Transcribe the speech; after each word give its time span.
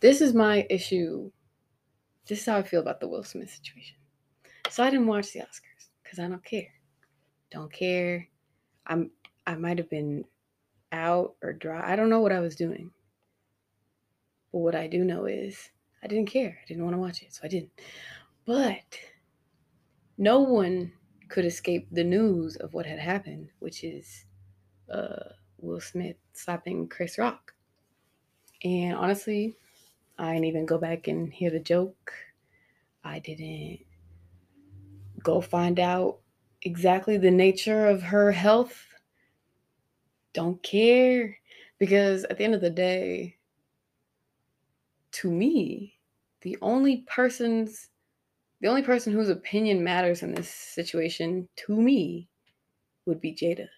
this 0.00 0.20
is 0.20 0.34
my 0.34 0.66
issue. 0.70 1.30
This 2.26 2.40
is 2.40 2.46
how 2.46 2.56
I 2.56 2.62
feel 2.62 2.80
about 2.80 3.00
the 3.00 3.08
Will 3.08 3.24
Smith 3.24 3.50
situation. 3.50 3.96
So 4.70 4.84
I 4.84 4.90
didn't 4.90 5.06
watch 5.06 5.32
the 5.32 5.40
Oscars 5.40 5.88
because 6.02 6.18
I 6.18 6.28
don't 6.28 6.44
care. 6.44 6.72
Don't 7.50 7.72
care. 7.72 8.28
I'm 8.86 9.10
I 9.46 9.54
might 9.56 9.78
have 9.78 9.90
been 9.90 10.24
out 10.92 11.34
or 11.42 11.52
dry. 11.52 11.92
I 11.92 11.96
don't 11.96 12.10
know 12.10 12.20
what 12.20 12.32
I 12.32 12.40
was 12.40 12.56
doing. 12.56 12.90
But 14.52 14.58
what 14.58 14.74
I 14.74 14.86
do 14.86 15.04
know 15.04 15.26
is 15.26 15.70
I 16.02 16.06
didn't 16.06 16.30
care. 16.30 16.58
I 16.62 16.66
didn't 16.66 16.84
want 16.84 16.94
to 16.94 17.00
watch 17.00 17.22
it, 17.22 17.32
so 17.32 17.42
I 17.44 17.48
didn't. 17.48 17.70
But 18.46 18.98
no 20.18 20.40
one 20.40 20.92
could 21.28 21.44
escape 21.44 21.88
the 21.92 22.04
news 22.04 22.56
of 22.56 22.74
what 22.74 22.86
had 22.86 22.98
happened, 22.98 23.48
which 23.60 23.84
is 23.84 24.24
uh, 24.92 25.30
Will 25.58 25.80
Smith 25.80 26.16
slapping 26.32 26.88
Chris 26.88 27.18
Rock. 27.18 27.54
And 28.64 28.94
honestly, 28.94 29.56
I 30.20 30.34
didn't 30.34 30.44
even 30.44 30.66
go 30.66 30.76
back 30.76 31.08
and 31.08 31.32
hear 31.32 31.50
the 31.50 31.58
joke. 31.58 32.12
I 33.02 33.20
didn't 33.20 33.80
go 35.22 35.40
find 35.40 35.80
out 35.80 36.18
exactly 36.60 37.16
the 37.16 37.30
nature 37.30 37.86
of 37.86 38.02
her 38.02 38.30
health. 38.30 38.86
Don't 40.34 40.62
care. 40.62 41.38
Because 41.78 42.24
at 42.24 42.36
the 42.36 42.44
end 42.44 42.54
of 42.54 42.60
the 42.60 42.68
day, 42.68 43.38
to 45.12 45.30
me, 45.30 45.94
the 46.42 46.58
only 46.60 46.98
person's 47.06 47.88
the 48.60 48.68
only 48.68 48.82
person 48.82 49.14
whose 49.14 49.30
opinion 49.30 49.82
matters 49.82 50.22
in 50.22 50.34
this 50.34 50.50
situation 50.50 51.48
to 51.56 51.74
me 51.74 52.28
would 53.06 53.22
be 53.22 53.34
Jada. 53.34 53.68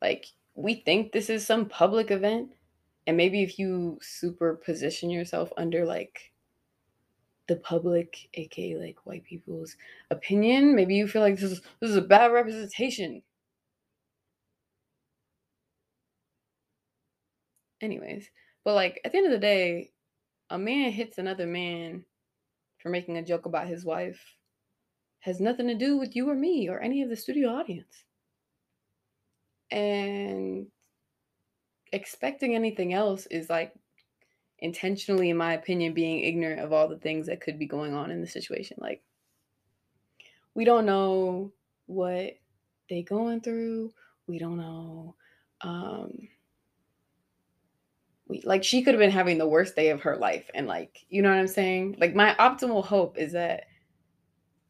Like 0.00 0.26
we 0.54 0.76
think 0.76 1.10
this 1.10 1.28
is 1.28 1.44
some 1.44 1.68
public 1.68 2.12
event 2.12 2.52
and 3.08 3.16
maybe 3.16 3.42
if 3.42 3.58
you 3.58 3.98
super 4.02 4.54
position 4.54 5.08
yourself 5.10 5.50
under 5.56 5.86
like 5.86 6.30
the 7.48 7.56
public 7.56 8.28
aka 8.34 8.76
like 8.76 8.98
white 9.06 9.24
people's 9.24 9.76
opinion 10.10 10.76
maybe 10.76 10.94
you 10.94 11.08
feel 11.08 11.22
like 11.22 11.36
this 11.36 11.52
is 11.52 11.62
this 11.80 11.90
is 11.90 11.96
a 11.96 12.02
bad 12.02 12.30
representation. 12.32 13.22
Anyways 17.80 18.28
but 18.64 18.74
like 18.74 19.00
at 19.04 19.12
the 19.12 19.18
end 19.18 19.26
of 19.26 19.32
the 19.32 19.38
day 19.38 19.90
a 20.50 20.58
man 20.58 20.92
hits 20.92 21.16
another 21.18 21.46
man 21.46 22.04
for 22.78 22.90
making 22.90 23.16
a 23.16 23.24
joke 23.24 23.46
about 23.46 23.68
his 23.68 23.84
wife 23.84 24.20
has 25.20 25.40
nothing 25.40 25.68
to 25.68 25.74
do 25.74 25.96
with 25.96 26.14
you 26.14 26.28
or 26.28 26.34
me 26.34 26.68
or 26.68 26.80
any 26.80 27.02
of 27.02 27.08
the 27.08 27.16
studio 27.16 27.50
audience. 27.50 28.04
And 29.70 30.68
expecting 31.92 32.54
anything 32.54 32.92
else 32.92 33.26
is 33.26 33.48
like 33.48 33.74
intentionally 34.60 35.30
in 35.30 35.36
my 35.36 35.54
opinion 35.54 35.92
being 35.92 36.20
ignorant 36.20 36.60
of 36.60 36.72
all 36.72 36.88
the 36.88 36.98
things 36.98 37.26
that 37.26 37.40
could 37.40 37.58
be 37.58 37.66
going 37.66 37.94
on 37.94 38.10
in 38.10 38.20
the 38.20 38.26
situation 38.26 38.76
like 38.80 39.02
we 40.54 40.64
don't 40.64 40.84
know 40.84 41.52
what 41.86 42.36
they 42.90 43.02
going 43.02 43.40
through 43.40 43.92
we 44.26 44.38
don't 44.38 44.56
know 44.56 45.14
um 45.60 46.28
we 48.28 48.42
like 48.44 48.62
she 48.62 48.82
could 48.82 48.94
have 48.94 49.00
been 49.00 49.10
having 49.10 49.38
the 49.38 49.48
worst 49.48 49.74
day 49.74 49.88
of 49.88 50.02
her 50.02 50.16
life 50.16 50.50
and 50.54 50.66
like 50.66 51.04
you 51.08 51.22
know 51.22 51.30
what 51.30 51.38
i'm 51.38 51.48
saying? 51.48 51.96
Like 51.98 52.14
my 52.14 52.34
optimal 52.38 52.84
hope 52.84 53.18
is 53.18 53.32
that 53.32 53.64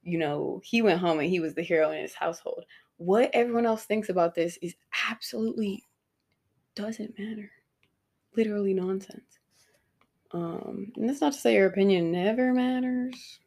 you 0.03 0.19
know 0.19 0.61
he 0.65 0.81
went 0.81 1.01
home 1.01 1.19
and 1.19 1.29
he 1.29 1.41
was 1.41 1.55
the 1.55 1.63
hero 1.63 1.91
in 1.91 2.01
his 2.01 2.15
household. 2.15 2.65
What 2.97 3.31
everyone 3.33 3.67
else 3.67 3.85
thinks 3.85 4.09
about 4.09 4.35
this 4.35 4.59
is 4.63 4.75
absolutely 5.11 5.85
doesn't 6.79 7.19
matter 7.19 7.51
literally 8.37 8.75
nonsense 8.75 9.39
um 10.33 10.93
and 10.97 11.09
that's 11.09 11.21
not 11.21 11.33
to 11.33 11.39
say 11.39 11.55
your 11.55 11.67
opinion 11.67 12.13
never 12.13 12.53
matters 12.53 13.41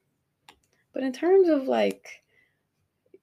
but 0.94 1.04
in 1.04 1.14
terms 1.14 1.48
of 1.48 1.68
like 1.68 2.24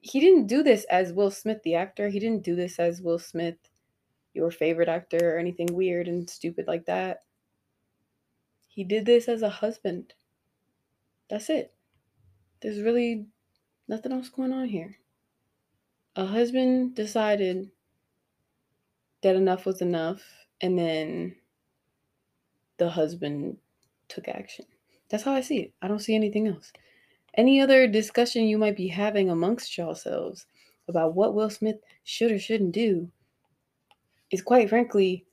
he 0.00 0.20
didn't 0.20 0.46
do 0.46 0.62
this 0.62 0.84
as 0.84 1.12
will 1.12 1.30
smith 1.30 1.62
the 1.64 1.74
actor 1.74 2.08
he 2.08 2.18
didn't 2.18 2.44
do 2.44 2.54
this 2.54 2.78
as 2.78 3.02
will 3.02 3.18
smith 3.18 3.56
your 4.38 4.50
favorite 4.50 4.88
actor 4.88 5.34
or 5.34 5.38
anything 5.38 5.68
weird 5.72 6.08
and 6.08 6.30
stupid 6.30 6.66
like 6.66 6.86
that. 6.86 7.24
He 8.68 8.84
did 8.84 9.04
this 9.04 9.28
as 9.28 9.42
a 9.42 9.50
husband. 9.50 10.14
That's 11.28 11.50
it. 11.50 11.74
There's 12.62 12.80
really 12.80 13.26
nothing 13.88 14.12
else 14.12 14.28
going 14.28 14.52
on 14.52 14.68
here. 14.68 14.98
A 16.16 16.24
husband 16.26 16.94
decided 16.94 17.70
that 19.22 19.36
enough 19.36 19.66
was 19.66 19.80
enough, 19.80 20.22
and 20.60 20.78
then 20.78 21.36
the 22.78 22.88
husband 22.88 23.56
took 24.08 24.28
action. 24.28 24.64
That's 25.08 25.24
how 25.24 25.32
I 25.32 25.40
see 25.40 25.58
it. 25.58 25.72
I 25.82 25.88
don't 25.88 25.98
see 25.98 26.14
anything 26.14 26.48
else. 26.48 26.72
Any 27.34 27.60
other 27.60 27.86
discussion 27.86 28.44
you 28.44 28.58
might 28.58 28.76
be 28.76 28.88
having 28.88 29.30
amongst 29.30 29.76
yourselves 29.76 30.46
about 30.88 31.14
what 31.14 31.34
Will 31.34 31.50
Smith 31.50 31.76
should 32.04 32.32
or 32.32 32.38
shouldn't 32.38 32.72
do 32.72 33.10
is 34.30 34.42
quite 34.42 34.68
frankly 34.68 35.24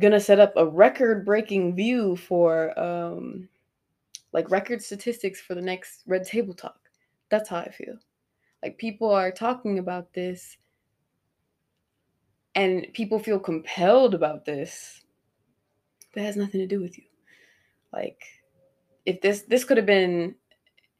gonna 0.00 0.20
set 0.20 0.40
up 0.40 0.52
a 0.56 0.66
record 0.66 1.24
breaking 1.24 1.74
view 1.74 2.16
for 2.16 2.78
um 2.78 3.48
like 4.32 4.50
record 4.50 4.82
statistics 4.82 5.40
for 5.40 5.54
the 5.54 5.62
next 5.62 6.02
red 6.06 6.24
table 6.24 6.54
talk 6.54 6.78
that's 7.28 7.48
how 7.48 7.58
i 7.58 7.70
feel 7.70 7.96
like 8.62 8.76
people 8.76 9.08
are 9.08 9.30
talking 9.30 9.78
about 9.78 10.12
this 10.12 10.56
and 12.54 12.86
people 12.92 13.18
feel 13.18 13.38
compelled 13.38 14.14
about 14.14 14.44
this 14.44 15.02
that 16.14 16.22
has 16.22 16.36
nothing 16.36 16.60
to 16.60 16.66
do 16.66 16.80
with 16.80 16.96
you. 16.96 17.04
Like 17.92 18.22
if 19.06 19.20
this 19.20 19.42
this 19.42 19.64
could 19.64 19.76
have 19.76 19.86
been 19.86 20.34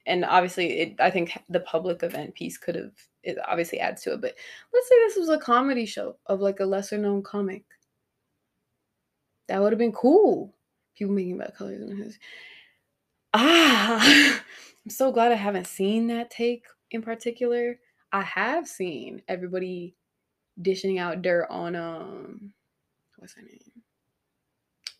and 0.05 0.23
obviously 0.25 0.79
it 0.79 0.95
i 0.99 1.09
think 1.09 1.37
the 1.49 1.59
public 1.61 2.03
event 2.03 2.33
piece 2.35 2.57
could 2.57 2.75
have 2.75 2.91
it 3.23 3.37
obviously 3.47 3.79
adds 3.79 4.03
to 4.03 4.13
it 4.13 4.21
but 4.21 4.35
let's 4.71 4.87
say 4.87 4.95
this 4.99 5.17
was 5.17 5.29
a 5.29 5.37
comedy 5.39 5.85
show 5.85 6.15
of 6.27 6.41
like 6.41 6.59
a 6.59 6.65
lesser 6.65 6.97
known 6.97 7.23
comic. 7.23 7.63
That 9.47 9.61
would 9.61 9.71
have 9.73 9.79
been 9.79 9.91
cool. 9.91 10.55
People 10.95 11.13
making 11.13 11.35
about 11.35 11.55
colors 11.55 11.81
in 11.81 11.97
his 11.97 12.19
ah 13.33 14.41
i'm 14.85 14.89
so 14.89 15.11
glad 15.11 15.31
i 15.31 15.35
haven't 15.35 15.67
seen 15.67 16.07
that 16.07 16.29
take 16.29 16.65
in 16.91 17.01
particular. 17.01 17.79
I 18.11 18.21
have 18.21 18.67
seen 18.67 19.21
everybody 19.27 19.95
dishing 20.61 20.99
out 20.99 21.21
dirt 21.21 21.47
on 21.49 21.75
um 21.75 22.51
what's 23.17 23.33
her 23.35 23.41
name 23.41 23.59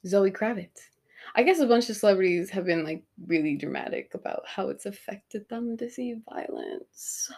zoe 0.06 0.32
kravitz 0.32 0.90
I 1.34 1.44
guess 1.44 1.60
a 1.60 1.66
bunch 1.66 1.90
of 1.90 1.98
celebrities 1.98 2.50
have 2.52 2.66
been 2.66 2.84
like 2.84 3.04
really 3.26 3.56
dramatic 3.56 4.14
about 4.14 4.44
how 4.46 4.70
it's 4.70 4.86
affected 4.86 5.48
them 5.50 5.76
to 5.78 5.90
see 5.90 6.16
violence. 6.30 7.32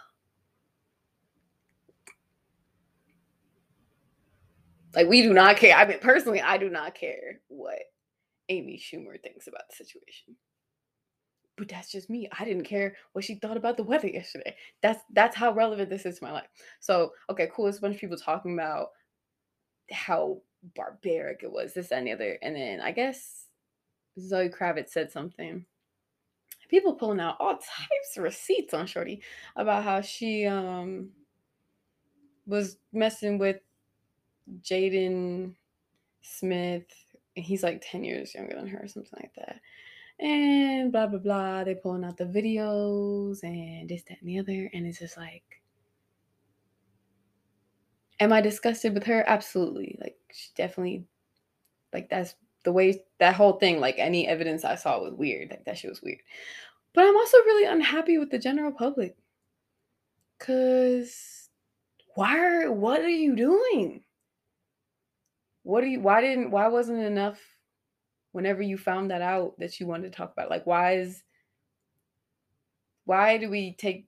Like 4.94 5.08
we 5.08 5.22
do 5.22 5.34
not 5.34 5.58
care. 5.58 5.76
I 5.76 5.88
mean, 5.88 6.00
personally, 6.00 6.42
I 6.42 6.58
do 6.58 6.70
not 6.70 6.96
care 6.96 7.40
what 7.48 7.80
Amy 8.50 8.78
Schumer 8.78 9.22
thinks 9.22 9.48
about 9.48 9.64
the 9.70 9.76
situation. 9.76 10.36
But 11.58 11.70
that's 11.70 11.92
just 11.92 12.10
me. 12.10 12.30
I 12.38 12.46
didn't 12.46 12.66
care 12.66 12.96
what 13.14 13.26
she 13.26 13.36
thought 13.36 13.58
about 13.58 13.78
the 13.78 13.84
weather 13.84 14.08
yesterday. 14.08 14.56
That's 14.82 15.02
that's 15.14 15.36
how 15.36 15.54
relevant 15.54 15.90
this 15.90 16.06
is 16.06 16.20
to 16.20 16.26
my 16.26 16.32
life. 16.32 16.48
So, 16.80 17.12
okay, 17.32 17.50
cool. 17.54 17.66
There's 17.66 17.80
a 17.80 17.82
bunch 17.82 17.96
of 17.96 18.02
people 18.02 18.18
talking 18.18 18.54
about 18.54 18.90
how 19.92 20.42
barbaric 20.76 21.42
it 21.44 21.52
was, 21.52 21.74
this 21.74 21.92
and 21.92 22.06
the 22.08 22.12
other. 22.12 22.38
And 22.42 22.56
then 22.56 22.80
I 22.80 22.92
guess 22.92 23.46
Zoe 24.20 24.50
Kravitz 24.50 24.90
said 24.90 25.12
something. 25.12 25.66
People 26.70 26.94
pulling 26.94 27.20
out 27.20 27.38
all 27.40 27.54
types 27.54 28.18
of 28.18 28.24
receipts 28.24 28.74
on 28.74 28.86
Shorty 28.86 29.24
about 29.56 29.84
how 29.84 30.02
she 30.02 30.46
um 30.46 31.10
was 32.46 32.78
messing 32.94 33.38
with 33.38 33.58
Jaden 34.62 35.56
Smith. 36.22 36.86
And 37.36 37.46
he's 37.46 37.64
like 37.64 37.84
10 37.90 38.04
years 38.04 38.34
younger 38.34 38.56
than 38.56 38.68
her, 38.68 38.80
or 38.84 38.88
something 38.88 39.20
like 39.22 39.34
that. 39.36 39.60
And 40.20 40.92
blah 40.92 41.08
blah 41.08 41.20
blah. 41.20 41.64
They're 41.64 41.76
pulling 41.76 42.04
out 42.04 42.18
the 42.18 42.26
videos 42.26 43.44
and 43.44 43.88
this, 43.90 44.04
that, 44.04 44.20
and 44.22 44.30
the 44.30 44.40
other. 44.40 44.70
And 44.74 44.86
it's 44.86 45.00
just 45.00 45.18
like 45.18 45.44
Am 48.20 48.34
I 48.34 48.42
disgusted 48.42 48.94
with 48.94 49.04
her? 49.06 49.24
Absolutely. 49.28 49.98
Like 50.02 50.18
she 50.32 50.50
definitely 50.56 51.06
like 51.94 52.10
that's 52.10 52.36
the 52.64 52.72
way 52.72 53.04
that 53.20 53.36
whole 53.36 53.54
thing, 53.54 53.80
like 53.80 53.96
any 53.98 54.28
evidence 54.28 54.66
I 54.66 54.76
saw 54.76 55.00
was 55.00 55.14
weird. 55.14 55.52
Like 55.52 55.66
that 55.66 55.78
shit 55.78 55.90
was 55.90 56.02
weird. 56.02 56.20
But 56.94 57.06
I'm 57.06 57.16
also 57.16 57.38
really 57.38 57.72
unhappy 57.72 58.18
with 58.18 58.32
the 58.32 58.40
general 58.40 58.72
public. 58.72 59.16
Cause 60.40 61.50
why 62.16 62.38
are 62.40 62.72
what 62.72 63.02
are 63.02 63.10
you 63.10 63.36
doing? 63.36 64.04
What 65.64 65.84
are 65.84 65.88
you 65.88 66.02
why 66.02 66.22
didn't 66.22 66.50
why 66.52 66.68
wasn't 66.70 67.00
enough 67.00 67.40
whenever 68.32 68.62
you 68.62 68.78
found 68.78 69.12
that 69.12 69.22
out 69.22 69.58
that 69.60 69.80
you 69.80 69.88
wanted 69.88 70.12
to 70.12 70.18
talk 70.18 70.32
about? 70.34 70.50
Like 70.50 70.66
why 70.66 70.98
is 70.98 71.24
why 73.06 73.38
do 73.38 73.50
we 73.50 73.76
take 73.78 74.08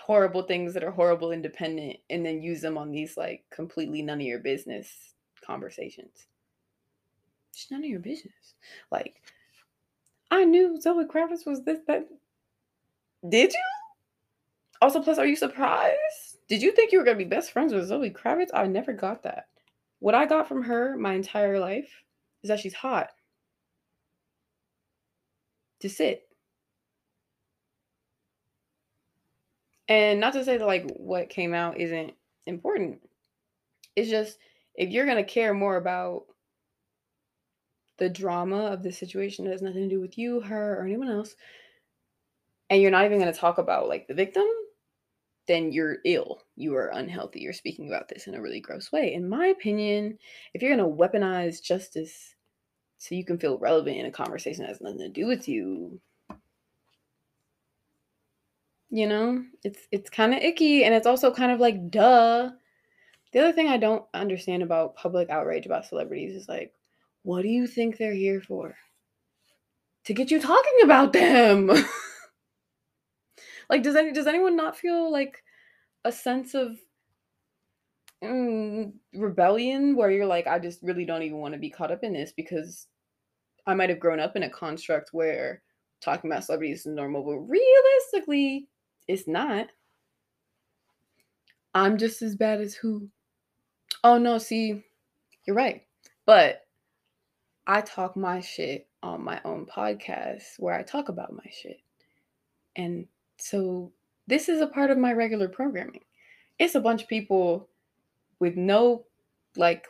horrible 0.00 0.42
things 0.42 0.72
that 0.74 0.84
are 0.84 0.92
horrible 0.92 1.32
independent 1.32 1.96
and 2.08 2.24
then 2.24 2.40
use 2.40 2.60
them 2.60 2.78
on 2.78 2.90
these 2.90 3.16
like 3.16 3.44
completely 3.50 4.00
none 4.00 4.20
of 4.20 4.26
your 4.26 4.38
business 4.38 5.14
conversations? 5.44 6.28
It's 7.58 7.70
none 7.72 7.82
of 7.82 7.90
your 7.90 7.98
business. 7.98 8.54
Like, 8.92 9.20
I 10.30 10.44
knew 10.44 10.80
Zoe 10.80 11.04
Kravitz 11.06 11.44
was 11.44 11.64
this, 11.64 11.80
that. 11.88 12.06
Did 13.28 13.52
you? 13.52 13.64
Also, 14.80 15.02
plus, 15.02 15.18
are 15.18 15.26
you 15.26 15.34
surprised? 15.34 16.38
Did 16.48 16.62
you 16.62 16.70
think 16.70 16.92
you 16.92 16.98
were 16.98 17.04
gonna 17.04 17.18
be 17.18 17.24
best 17.24 17.50
friends 17.50 17.74
with 17.74 17.88
Zoe 17.88 18.10
Kravitz? 18.10 18.50
I 18.54 18.68
never 18.68 18.92
got 18.92 19.24
that. 19.24 19.46
What 19.98 20.14
I 20.14 20.26
got 20.26 20.46
from 20.46 20.62
her 20.62 20.96
my 20.96 21.14
entire 21.14 21.58
life 21.58 21.90
is 22.44 22.48
that 22.48 22.60
she's 22.60 22.74
hot. 22.74 23.10
To 25.80 25.88
sit. 25.88 26.28
And 29.88 30.20
not 30.20 30.34
to 30.34 30.44
say 30.44 30.58
that 30.58 30.66
like 30.66 30.90
what 30.96 31.30
came 31.30 31.54
out 31.54 31.78
isn't 31.78 32.12
important. 32.46 33.00
It's 33.96 34.10
just 34.10 34.38
if 34.74 34.90
you're 34.90 35.06
gonna 35.06 35.24
care 35.24 35.54
more 35.54 35.76
about 35.76 36.24
the 37.98 38.08
drama 38.08 38.66
of 38.66 38.82
the 38.82 38.92
situation 38.92 39.44
that 39.44 39.52
has 39.52 39.62
nothing 39.62 39.88
to 39.88 39.94
do 39.94 40.00
with 40.00 40.18
you, 40.18 40.40
her, 40.40 40.78
or 40.78 40.84
anyone 40.84 41.08
else, 41.08 41.34
and 42.70 42.82
you're 42.82 42.90
not 42.90 43.06
even 43.06 43.18
gonna 43.18 43.32
talk 43.32 43.58
about 43.58 43.88
like 43.88 44.06
the 44.06 44.14
victim, 44.14 44.44
then 45.48 45.72
you're 45.72 45.98
ill. 46.04 46.42
You 46.54 46.76
are 46.76 46.88
unhealthy. 46.88 47.40
You're 47.40 47.52
speaking 47.52 47.88
about 47.88 48.08
this 48.08 48.28
in 48.28 48.34
a 48.34 48.40
really 48.40 48.60
gross 48.60 48.92
way. 48.92 49.14
In 49.14 49.28
my 49.28 49.46
opinion, 49.46 50.18
if 50.54 50.62
you're 50.62 50.76
going 50.76 50.88
to 50.88 50.96
weaponize 50.96 51.60
justice 51.60 52.36
so 52.98 53.14
you 53.14 53.24
can 53.24 53.38
feel 53.38 53.58
relevant 53.58 53.96
in 53.96 54.06
a 54.06 54.10
conversation 54.10 54.62
that 54.62 54.68
has 54.70 54.80
nothing 54.80 54.98
to 54.98 55.08
do 55.08 55.26
with 55.26 55.48
you, 55.48 56.00
you 58.90 59.06
know, 59.06 59.44
it's 59.64 59.86
it's 59.92 60.10
kind 60.10 60.34
of 60.34 60.40
icky 60.42 60.84
and 60.84 60.94
it's 60.94 61.06
also 61.06 61.32
kind 61.32 61.52
of 61.52 61.60
like 61.60 61.90
duh. 61.90 62.50
The 63.32 63.40
other 63.40 63.52
thing 63.52 63.68
I 63.68 63.76
don't 63.76 64.04
understand 64.14 64.62
about 64.62 64.96
public 64.96 65.30
outrage 65.30 65.66
about 65.66 65.84
celebrities 65.86 66.34
is 66.34 66.48
like, 66.48 66.72
what 67.22 67.42
do 67.42 67.48
you 67.48 67.66
think 67.66 67.96
they're 67.98 68.14
here 68.14 68.40
for? 68.40 68.76
To 70.04 70.14
get 70.14 70.30
you 70.30 70.40
talking 70.40 70.80
about 70.82 71.12
them. 71.12 71.70
Like, 73.68 73.82
does 73.82 73.96
any 73.96 74.12
does 74.12 74.26
anyone 74.26 74.56
not 74.56 74.76
feel 74.76 75.10
like 75.10 75.42
a 76.04 76.12
sense 76.12 76.54
of 76.54 76.78
mm, 78.22 78.92
rebellion 79.14 79.96
where 79.96 80.10
you're 80.10 80.26
like, 80.26 80.46
I 80.46 80.58
just 80.58 80.82
really 80.82 81.04
don't 81.04 81.22
even 81.22 81.38
want 81.38 81.54
to 81.54 81.60
be 81.60 81.70
caught 81.70 81.92
up 81.92 82.02
in 82.02 82.12
this 82.12 82.32
because 82.32 82.86
I 83.66 83.74
might 83.74 83.90
have 83.90 84.00
grown 84.00 84.20
up 84.20 84.36
in 84.36 84.44
a 84.44 84.50
construct 84.50 85.10
where 85.12 85.62
talking 86.00 86.30
about 86.30 86.44
celebrities 86.44 86.80
is 86.80 86.86
normal, 86.86 87.22
but 87.22 87.38
realistically, 87.38 88.68
it's 89.06 89.26
not. 89.26 89.66
I'm 91.74 91.98
just 91.98 92.22
as 92.22 92.34
bad 92.34 92.60
as 92.60 92.74
who? 92.74 93.08
Oh 94.02 94.18
no, 94.18 94.38
see, 94.38 94.84
you're 95.46 95.56
right. 95.56 95.82
But 96.24 96.66
I 97.66 97.80
talk 97.82 98.16
my 98.16 98.40
shit 98.40 98.88
on 99.02 99.22
my 99.22 99.40
own 99.44 99.66
podcast 99.66 100.42
where 100.58 100.74
I 100.74 100.82
talk 100.82 101.08
about 101.08 101.32
my 101.32 101.50
shit. 101.50 101.80
And 102.76 103.06
so 103.36 103.92
this 104.26 104.48
is 104.48 104.60
a 104.60 104.66
part 104.66 104.90
of 104.90 104.98
my 104.98 105.12
regular 105.12 105.48
programming. 105.48 106.00
It's 106.58 106.74
a 106.74 106.80
bunch 106.80 107.02
of 107.02 107.08
people 107.08 107.68
with 108.40 108.56
no 108.56 109.04
like 109.56 109.86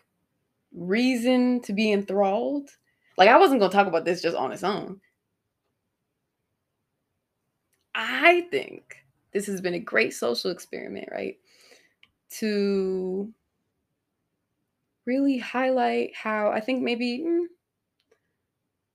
reason 0.74 1.60
to 1.62 1.72
be 1.72 1.92
enthralled. 1.92 2.70
Like 3.16 3.28
I 3.28 3.38
wasn't 3.38 3.60
to 3.60 3.68
talk 3.68 3.86
about 3.86 4.04
this 4.04 4.22
just 4.22 4.36
on 4.36 4.52
its 4.52 4.64
own. 4.64 5.00
I 7.94 8.42
think 8.50 9.04
this 9.32 9.46
has 9.46 9.60
been 9.60 9.74
a 9.74 9.80
great 9.80 10.14
social 10.14 10.50
experiment, 10.50 11.08
right? 11.10 11.36
To 12.38 13.32
really 15.04 15.38
highlight 15.38 16.14
how 16.14 16.50
I 16.50 16.60
think 16.60 16.82
maybe 16.82 17.24
mm, 17.26 17.46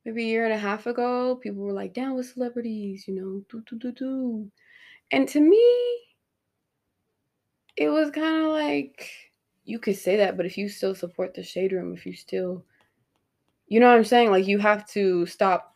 maybe 0.06 0.24
a 0.24 0.28
year 0.28 0.46
and 0.46 0.54
a 0.54 0.58
half 0.58 0.86
ago, 0.86 1.36
people 1.36 1.64
were 1.64 1.74
like, 1.74 1.94
down 1.94 2.16
with 2.16 2.28
celebrities, 2.28 3.06
you 3.08 3.16
know, 3.16 3.44
do, 3.50 3.64
do, 3.68 3.78
do, 3.78 3.92
do. 3.92 4.52
And 5.12 5.28
to 5.30 5.40
me, 5.40 5.66
it 7.78 7.90
was 7.90 8.12
kind 8.12 8.46
of 8.46 8.52
like, 8.52 9.10
you 9.66 9.80
could 9.80 9.96
say 9.96 10.18
that, 10.18 10.38
but 10.38 10.46
if 10.46 10.58
you 10.58 10.68
still 10.70 10.96
support 10.96 11.34
the 11.34 11.44
shade 11.44 11.72
room, 11.72 11.94
if 11.94 12.06
you 12.06 12.14
still, 12.14 12.66
you 13.68 13.80
know 13.80 13.88
what 13.88 13.98
I'm 13.98 14.04
saying? 14.04 14.32
Like, 14.32 14.48
you 14.48 14.60
have 14.60 14.88
to 14.90 15.26
stop 15.26 15.76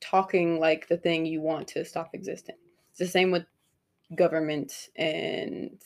talking 0.00 0.58
like 0.58 0.88
the 0.88 0.96
thing 0.96 1.26
you 1.26 1.40
want 1.40 1.68
to 1.68 1.84
stop 1.84 2.10
existing. 2.14 2.56
It's 2.90 2.98
the 2.98 3.06
same 3.06 3.30
with 3.30 3.44
government 4.14 4.88
and 4.96 5.80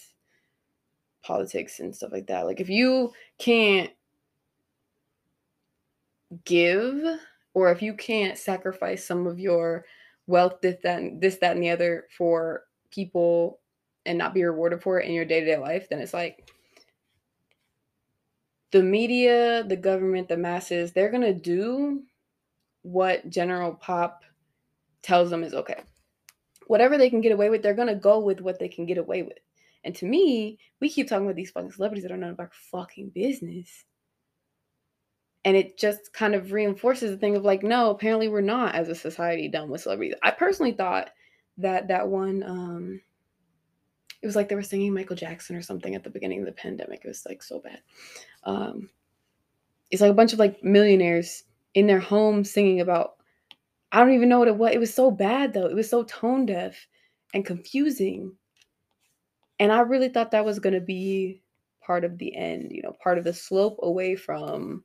politics 1.23 1.81
and 1.81 1.95
stuff 1.95 2.13
like 2.13 2.29
that. 2.29 2.47
Like, 2.47 2.61
if 2.61 2.69
you 2.69 3.13
can't 3.39 3.91
give 6.45 7.19
or 7.53 7.71
if 7.71 7.83
you 7.83 7.95
can't 7.95 8.39
sacrifice 8.39 9.05
some 9.05 9.27
of 9.27 9.41
your 9.41 9.85
wealth, 10.27 10.61
this, 10.63 10.77
that, 10.83 11.01
and, 11.01 11.21
this, 11.21 11.37
that, 11.37 11.55
and 11.55 11.63
the 11.63 11.71
other 11.71 12.07
for 12.17 12.65
people 12.91 13.61
and 14.07 14.19
not 14.19 14.35
be 14.35 14.45
rewarded 14.45 14.83
for 14.83 15.01
it 15.01 15.09
in 15.09 15.15
your 15.15 15.25
day 15.25 15.41
to 15.41 15.47
day 15.47 15.57
life, 15.57 15.89
then 15.89 15.99
it's 15.99 16.15
like 16.15 16.54
the 18.75 18.83
media, 18.83 19.63
the 19.63 19.77
government, 19.77 20.29
the 20.29 20.37
masses, 20.37 20.91
they're 20.91 21.13
going 21.13 21.23
to 21.23 21.33
do 21.33 22.03
what 22.83 23.31
general 23.31 23.73
pop 23.73 24.25
tells 25.01 25.31
them 25.31 25.45
is 25.45 25.55
okay. 25.55 25.81
Whatever 26.67 26.99
they 26.99 27.09
can 27.09 27.21
get 27.21 27.31
away 27.31 27.51
with, 27.51 27.63
they're 27.63 27.75
going 27.75 27.87
to 27.87 27.95
go 27.95 28.19
with 28.19 28.41
what 28.41 28.59
they 28.59 28.67
can 28.67 28.85
get 28.85 28.99
away 28.99 29.23
with. 29.23 29.39
And 29.85 29.95
to 29.95 30.07
me, 30.07 30.59
we 30.81 30.91
keep 30.91 31.07
talking 31.07 31.25
about 31.25 31.37
these 31.37 31.53
fucking 31.53 31.71
celebrities 31.71 32.03
that 32.03 32.11
are 32.11 32.17
none 32.17 32.31
of 32.31 32.41
our 32.41 32.51
fucking 32.73 33.11
business 33.15 33.85
and 35.45 35.57
it 35.57 35.79
just 35.79 36.13
kind 36.13 36.35
of 36.35 36.51
reinforces 36.51 37.11
the 37.11 37.17
thing 37.17 37.37
of 37.37 37.45
like 37.45 37.63
no 37.63 37.91
apparently 37.91 38.29
we're 38.29 38.41
not 38.41 38.75
as 38.75 38.89
a 38.89 38.95
society 38.95 39.47
done 39.47 39.69
with 39.69 39.83
celebrities 39.83 40.15
i 40.23 40.31
personally 40.31 40.73
thought 40.73 41.11
that 41.59 41.87
that 41.89 42.09
one 42.09 42.43
um 42.43 43.01
it 44.25 44.27
was 44.27 44.37
like 44.37 44.49
they 44.49 44.55
were 44.55 44.63
singing 44.63 44.95
michael 44.95 45.15
jackson 45.15 45.55
or 45.55 45.61
something 45.61 45.95
at 45.95 46.03
the 46.03 46.09
beginning 46.09 46.41
of 46.41 46.47
the 46.47 46.53
pandemic. 46.53 47.03
It 47.05 47.09
was 47.09 47.27
like 47.27 47.43
so 47.43 47.61
bad. 47.61 47.81
Um 48.45 48.89
it's 49.91 50.01
like 50.01 50.11
a 50.11 50.15
bunch 50.15 50.33
of 50.33 50.39
like 50.39 50.65
millionaires 50.65 51.45
in 51.75 51.87
their 51.87 52.01
home 52.01 52.43
singing 52.43 52.81
about 52.81 53.17
i 53.93 53.99
don't 53.99 54.15
even 54.15 54.31
know 54.31 54.39
what 54.39 54.49
it 54.49 54.57
was 54.57 54.73
it 54.73 54.81
was 54.81 54.95
so 54.95 55.11
bad 55.11 55.53
though. 55.53 55.67
It 55.67 55.75
was 55.75 55.91
so 55.91 56.05
tone 56.05 56.47
deaf 56.47 56.75
and 57.35 57.45
confusing. 57.45 58.33
And 59.61 59.71
i 59.71 59.81
really 59.81 60.09
thought 60.09 60.31
that 60.31 60.47
was 60.47 60.59
going 60.59 60.75
to 60.75 60.81
be 60.81 61.43
part 61.83 62.03
of 62.03 62.17
the 62.17 62.35
end 62.35 62.73
you 62.73 62.81
know 62.81 62.97
part 63.03 63.19
of 63.19 63.25
the 63.25 63.35
slope 63.35 63.79
away 63.83 64.17
from 64.17 64.83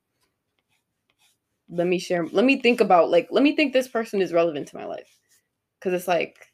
let 1.70 1.86
me 1.86 1.98
share 1.98 2.26
let 2.26 2.44
me 2.44 2.60
think 2.60 2.82
about 2.82 3.10
like 3.10 3.28
let 3.30 3.42
me 3.42 3.56
think 3.56 3.72
this 3.72 3.88
person 3.88 4.20
is 4.20 4.34
relevant 4.34 4.68
to 4.68 4.76
my 4.76 4.84
life. 4.84 5.16
Because 5.78 5.94
it's 5.94 6.08
like 6.08 6.49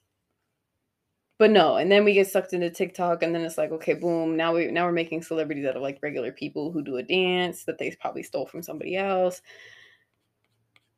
but 1.38 1.50
no 1.50 1.76
and 1.76 1.90
then 1.90 2.04
we 2.04 2.14
get 2.14 2.26
sucked 2.26 2.52
into 2.52 2.70
tiktok 2.70 3.22
and 3.22 3.34
then 3.34 3.42
it's 3.42 3.58
like 3.58 3.70
okay 3.70 3.94
boom 3.94 4.36
now 4.36 4.54
we 4.54 4.66
now 4.70 4.86
we're 4.86 4.92
making 4.92 5.22
celebrities 5.22 5.66
out 5.66 5.76
of 5.76 5.82
like 5.82 5.98
regular 6.02 6.32
people 6.32 6.72
who 6.72 6.82
do 6.82 6.96
a 6.96 7.02
dance 7.02 7.64
that 7.64 7.78
they 7.78 7.94
probably 8.00 8.22
stole 8.22 8.46
from 8.46 8.62
somebody 8.62 8.96
else. 8.96 9.42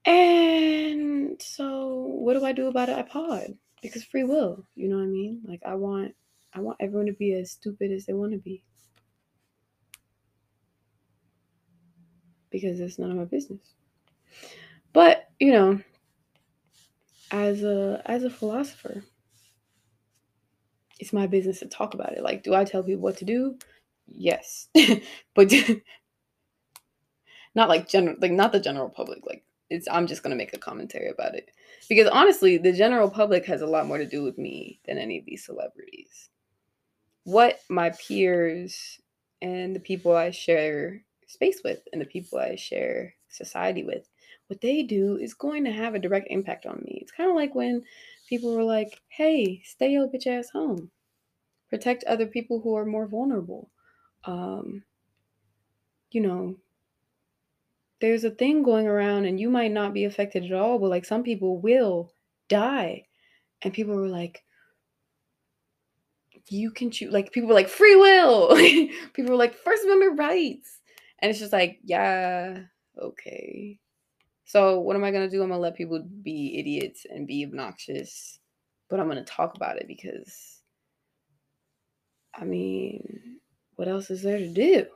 And 0.05 1.41
so 1.43 1.95
what 1.95 2.35
do 2.35 2.45
i 2.45 2.53
do 2.53 2.69
about 2.69 2.89
it? 2.89 2.97
I 2.97 3.03
pod 3.03 3.57
because 3.83 4.05
free 4.05 4.25
will 4.25 4.65
you 4.75 4.89
know 4.89 4.97
what 4.97 5.03
i 5.03 5.07
mean? 5.07 5.43
Like 5.45 5.61
i 5.67 5.75
want 5.75 6.15
i 6.55 6.61
want 6.61 6.79
everyone 6.81 7.07
to 7.07 7.13
be 7.13 7.33
as 7.35 7.51
stupid 7.51 7.91
as 7.93 8.07
they 8.07 8.15
want 8.15 8.33
to 8.33 8.39
be. 8.39 8.65
Because 12.51 12.81
it's 12.81 12.99
none 12.99 13.11
of 13.11 13.17
my 13.17 13.25
business. 13.25 13.61
But, 14.93 15.29
you 15.39 15.53
know, 15.53 15.81
as 17.31 17.63
a 17.63 18.03
as 18.07 18.25
a 18.25 18.31
philosopher, 18.31 19.05
it's 20.99 21.13
my 21.13 21.27
business 21.27 21.61
to 21.61 21.67
talk 21.67 21.95
about 21.95 22.13
it. 22.13 22.23
Like, 22.23 22.43
do 22.43 22.55
I 22.55 22.65
tell 22.65 22.83
people 22.83 23.03
what 23.03 23.17
to 23.19 23.25
do? 23.25 23.57
Yes. 24.07 24.69
but 25.35 25.53
not 27.55 27.69
like 27.69 27.89
general 27.89 28.17
like 28.21 28.33
not 28.33 28.53
the 28.53 28.61
general 28.61 28.89
public. 28.89 29.27
Like 29.27 29.45
it's 29.71 29.89
I'm 29.91 30.07
just 30.07 30.23
gonna 30.23 30.37
make 30.37 30.55
a 30.55 30.59
commentary 30.59 31.11
about 31.11 31.35
it. 31.35 31.51
Because 31.89 32.09
honestly, 32.09 32.59
the 32.59 32.73
general 32.73 33.11
public 33.11 33.45
has 33.47 33.63
a 33.63 33.67
lot 33.67 33.87
more 33.87 33.99
to 33.99 34.07
do 34.07 34.23
with 34.23 34.39
me 34.39 34.81
than 34.87 34.99
any 34.99 35.19
of 35.19 35.25
these 35.25 35.45
celebrities. 35.45 36.31
What 37.25 37.61
my 37.69 37.91
peers 37.91 39.01
and 39.43 39.75
the 39.75 39.81
people 39.81 40.15
I 40.15 40.31
share 40.31 41.03
space 41.27 41.61
with 41.63 41.87
and 41.93 42.01
the 42.01 42.07
people 42.07 42.39
I 42.39 42.57
share 42.57 43.15
society 43.29 43.85
with 43.85 44.09
what 44.49 44.61
they 44.61 44.83
do 44.83 45.17
is 45.17 45.35
going 45.35 45.65
to 45.65 45.73
have 45.73 45.95
a 45.95 45.99
direct 45.99 46.29
impact 46.31 46.65
on 46.65 46.83
me. 46.85 46.99
It's 47.03 47.13
kind 47.13 47.29
of 47.29 47.37
like 47.37 47.55
when 47.55 47.83
people 48.29 48.55
were 48.55 48.65
like, 48.65 49.01
hey, 49.09 49.63
stay 49.65 49.91
your 49.91 50.09
bitch 50.09 50.27
ass 50.27 50.51
home, 50.51 50.91
protect 51.71 52.05
other 52.05 52.27
people 52.27 52.61
who 52.61 52.77
are 52.77 52.85
more 52.85 53.07
vulnerable. 53.07 53.71
Um, 54.25 54.83
you 56.11 56.21
know, 56.21 56.57
there's 58.01 58.25
a 58.25 58.31
thing 58.31 58.63
going 58.63 58.87
around 58.87 59.25
and 59.25 59.41
you 59.41 59.51
might 59.51 59.73
not 59.73 59.95
be 59.95 60.05
affected 60.05 60.45
at 60.45 60.53
all, 60.53 60.79
but 60.79 60.91
like 60.91 61.05
some 61.05 61.23
people 61.23 61.59
will 61.59 62.13
die. 62.49 63.07
And 63.63 63.75
people 63.75 63.97
were 63.97 64.09
like, 64.09 64.45
you 66.49 66.71
can 66.71 66.91
choose. 66.91 67.13
Like 67.13 67.33
people 67.33 67.49
were 67.49 67.55
like, 67.55 67.69
free 67.69 67.97
will. 67.97 68.55
people 69.13 69.31
were 69.31 69.37
like, 69.37 69.55
First 69.55 69.85
Amendment 69.85 70.19
rights. 70.19 70.81
And 71.19 71.31
it's 71.31 71.41
just 71.41 71.53
like, 71.53 71.81
yeah, 71.83 72.61
okay 72.97 73.81
So 74.49 74.81
what 74.81 74.97
am 74.97 75.05
I 75.05 75.11
gonna 75.11 75.29
do? 75.29 75.43
I'm 75.43 75.51
gonna 75.51 75.61
let 75.61 75.77
people 75.77 76.03
be 76.03 76.59
idiots 76.59 77.05
and 77.05 77.27
be 77.27 77.45
obnoxious, 77.45 78.41
but 78.89 78.99
I'm 78.99 79.07
gonna 79.07 79.23
talk 79.23 79.55
about 79.55 79.77
it 79.77 79.87
because 79.87 80.63
I 82.35 82.45
mean, 82.45 83.41
what 83.77 83.89
else 83.89 84.09
is 84.09 84.23
there 84.23 84.39
to 84.39 84.49
do 84.49 84.87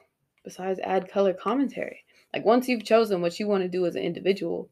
besides 0.43 0.81
add 0.83 1.11
color 1.11 1.35
commentary? 1.35 2.03
Like 2.33 2.47
once 2.47 2.67
you've 2.67 2.87
chosen 2.87 3.21
what 3.21 3.39
you 3.39 3.47
want 3.47 3.63
to 3.63 3.69
do 3.69 3.85
as 3.85 3.95
an 3.95 4.03
individual, 4.03 4.71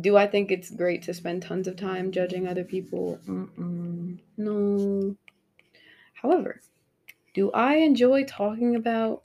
do 0.00 0.16
I 0.16 0.26
think 0.26 0.50
it's 0.50 0.68
great 0.68 1.04
to 1.04 1.14
spend 1.14 1.42
tons 1.42 1.68
of 1.68 1.76
time 1.76 2.10
judging 2.10 2.48
other 2.48 2.64
people? 2.64 3.20
Mm-mm, 3.28 4.18
no. 4.36 5.16
However, 6.12 6.60
do 7.34 7.52
I 7.52 7.76
enjoy 7.76 8.24
talking 8.24 8.74
about 8.74 9.22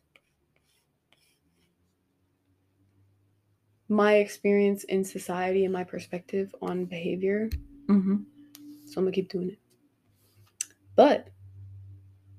my 3.90 4.16
experience 4.16 4.84
in 4.86 5.04
society 5.04 5.66
and 5.66 5.74
my 5.74 5.84
perspective 5.84 6.54
on 6.62 6.86
behavior? 6.86 7.50
Mm-hmm. 7.88 8.18
So 8.86 8.98
I'm 8.98 9.06
gonna 9.06 9.12
keep 9.12 9.30
doing 9.30 9.52
it. 9.52 9.60
But 10.96 11.30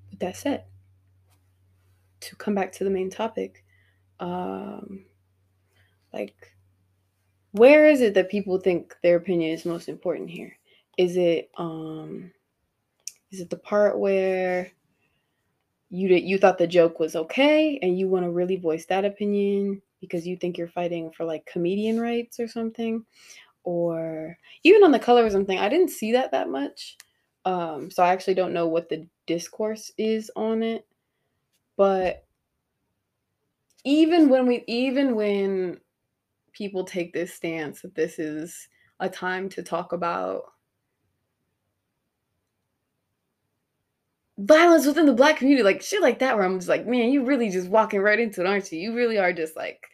with 0.09 0.19
that 0.19 0.37
said, 0.37 0.65
to 2.21 2.35
come 2.35 2.55
back 2.55 2.71
to 2.73 2.83
the 2.83 2.89
main 2.89 3.09
topic, 3.09 3.63
um, 4.19 5.05
like, 6.13 6.53
where 7.51 7.87
is 7.87 8.01
it 8.01 8.13
that 8.13 8.29
people 8.29 8.59
think 8.59 8.95
their 9.03 9.17
opinion 9.17 9.51
is 9.51 9.65
most 9.65 9.89
important 9.89 10.29
here? 10.29 10.57
Is 10.97 11.17
it 11.17 11.51
um, 11.57 12.31
is 13.31 13.41
it 13.41 13.49
the 13.49 13.57
part 13.57 13.99
where 13.99 14.71
you 15.89 16.07
did 16.07 16.23
you 16.23 16.37
thought 16.37 16.57
the 16.57 16.67
joke 16.67 16.99
was 16.99 17.15
okay 17.15 17.77
and 17.81 17.97
you 17.97 18.07
want 18.07 18.25
to 18.25 18.31
really 18.31 18.55
voice 18.55 18.85
that 18.85 19.05
opinion 19.05 19.81
because 20.05 20.27
you 20.27 20.37
think 20.37 20.57
you're 20.57 20.67
fighting 20.67 21.11
for 21.11 21.25
like 21.25 21.45
comedian 21.45 21.99
rights 21.99 22.39
or 22.39 22.47
something? 22.47 23.05
Or 23.63 24.37
even 24.63 24.83
on 24.83 24.91
the 24.91 24.99
colorism 24.99 25.45
thing, 25.45 25.59
I 25.59 25.69
didn't 25.69 25.89
see 25.89 26.11
that 26.13 26.31
that 26.31 26.49
much. 26.49 26.97
Um, 27.45 27.91
so 27.91 28.03
I 28.03 28.09
actually 28.09 28.35
don't 28.35 28.53
know 28.53 28.67
what 28.67 28.89
the 28.89 29.07
discourse 29.25 29.91
is 29.97 30.31
on 30.35 30.63
it. 30.63 30.85
But 31.77 32.25
even 33.83 34.29
when 34.29 34.47
we 34.47 34.63
even 34.67 35.15
when 35.15 35.79
people 36.53 36.83
take 36.83 37.13
this 37.13 37.33
stance 37.33 37.81
that 37.81 37.95
this 37.95 38.17
is 38.17 38.67
a 38.99 39.09
time 39.09 39.49
to 39.49 39.61
talk 39.61 39.91
about 39.91 40.43
violence 44.37 44.85
within 44.85 45.05
the 45.05 45.13
black 45.13 45.37
community, 45.37 45.63
like 45.63 45.81
shit 45.81 46.01
like 46.01 46.19
that, 46.19 46.35
where 46.35 46.45
I'm 46.45 46.59
just 46.59 46.69
like, 46.69 46.85
man, 46.87 47.11
you 47.11 47.25
really 47.25 47.49
just 47.49 47.69
walking 47.69 48.01
right 48.01 48.19
into 48.19 48.41
it, 48.41 48.47
aren't 48.47 48.71
you? 48.71 48.79
You 48.79 48.95
really 48.95 49.17
are 49.17 49.33
just 49.33 49.55
like, 49.55 49.87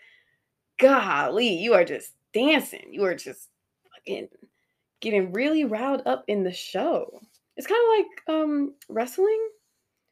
golly, 0.82 1.48
you 1.48 1.74
are 1.74 1.86
just 1.86 2.14
dancing. 2.34 2.88
You 2.92 3.06
are 3.06 3.16
just 3.16 3.50
fucking 3.94 4.28
getting 5.00 5.32
really 5.32 5.64
riled 5.64 6.02
up 6.06 6.26
in 6.28 6.44
the 6.44 6.52
show. 6.52 7.22
It's 7.56 7.68
kind 7.68 7.82
of 7.82 7.98
like 7.98 8.36
um 8.36 8.74
wrestling, 8.90 9.50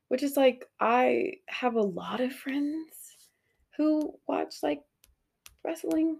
which 0.08 0.24
is 0.24 0.38
like 0.38 0.66
I 0.80 1.34
have 1.48 1.76
a 1.76 1.82
lot 1.82 2.22
of 2.22 2.32
friends 2.32 2.94
who 3.76 4.14
watch 4.28 4.56
like 4.62 4.82
wrestling 5.66 6.18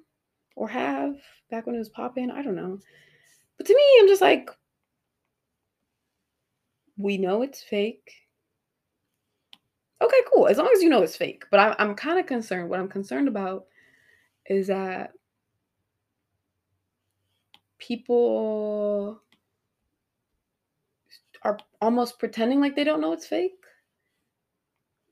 or 0.56 0.68
have 0.68 1.15
back 1.51 1.65
when 1.65 1.75
it 1.75 1.79
was 1.79 1.89
popping. 1.89 2.32
I 2.32 2.41
don't 2.41 2.56
know. 2.56 2.79
But 3.58 3.68
to 3.68 3.75
me, 3.75 3.84
I'm 4.00 4.08
just 4.08 4.22
like, 4.22 4.50
we 6.98 7.18
know 7.18 7.41
it's 7.41 7.62
fake. 7.62 8.12
Okay, 10.01 10.18
cool. 10.34 10.48
As 10.48 10.58
long 10.58 10.72
as 10.74 10.82
you 10.82 10.89
know 10.89 11.01
it's 11.03 11.18
fake. 11.18 11.44
But 11.51 11.60
I, 11.60 11.75
I'm 11.77 11.94
kind 11.94 12.20
of 12.20 12.25
concerned. 12.25 12.70
What 12.70 12.79
I'm 12.79 12.88
concerned 12.88 13.27
about 13.27 13.65
is 14.50 14.68
that 14.68 15.13
people 17.77 19.22
are 21.44 21.58
almost 21.82 22.20
pretending 22.20 22.60
like 22.60 22.75
they 22.75 22.84
don't 22.84 23.01
know 23.01 23.13
it's 23.13 23.27
fake. 23.27 23.53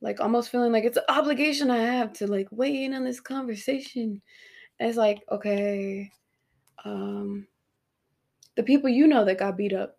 Like 0.02 0.20
almost 0.20 0.50
feeling 0.50 0.72
like 0.72 0.84
it's 0.84 0.98
an 0.98 1.04
obligation 1.10 1.72
I 1.72 1.78
have 1.78 2.14
to 2.14 2.28
like 2.28 2.48
weigh 2.52 2.84
in 2.84 2.94
on 2.94 3.04
this 3.04 3.20
conversation. 3.20 4.22
And 4.80 4.90
it's 4.90 4.98
like, 4.98 5.24
okay, 5.32 6.12
um, 6.86 7.48
the 8.56 8.64
people 8.64 8.90
you 8.90 9.08
know 9.08 9.26
that 9.26 9.40
got 9.40 9.58
beat 9.58 9.74
up, 9.74 9.98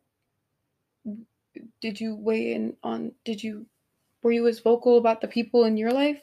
did 1.81 2.01
you 2.01 2.15
weigh 2.15 2.53
in 2.55 2.77
on 2.83 3.13
did 3.25 3.43
you 3.43 3.67
were 4.23 4.33
you 4.33 4.47
as 4.47 4.61
vocal 4.61 4.99
about 4.99 5.21
the 5.21 5.29
people 5.29 5.65
in 5.65 5.77
your 5.77 5.93
life 5.93 6.21